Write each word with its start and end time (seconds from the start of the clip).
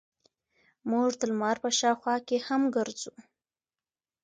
موږ 0.89 1.09
د 1.19 1.21
لمر 1.31 1.55
په 1.63 1.69
شاوخوا 1.79 2.15
کې 2.27 2.37
هم 2.47 2.61
ګرځو. 2.75 3.13